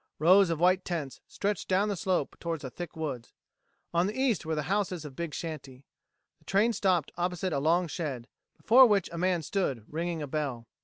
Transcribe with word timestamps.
Rows 0.17 0.49
of 0.49 0.59
white 0.59 0.83
tents 0.83 1.21
stretched 1.27 1.67
down 1.67 1.87
the 1.87 1.95
slope 1.95 2.35
towards 2.39 2.63
a 2.63 2.71
thick 2.71 2.95
woods. 2.95 3.33
On 3.93 4.07
the 4.07 4.19
east 4.19 4.47
were 4.47 4.55
the 4.55 4.63
houses 4.63 5.05
of 5.05 5.15
Big 5.15 5.31
Shanty. 5.31 5.85
The 6.39 6.45
train 6.45 6.73
stopped 6.73 7.11
opposite 7.17 7.53
a 7.53 7.59
long 7.59 7.87
shed, 7.87 8.27
before 8.57 8.87
which 8.87 9.11
a 9.13 9.19
man 9.19 9.43
stood 9.43 9.85
ringing 9.87 10.23
a 10.23 10.27
bell. 10.27 10.65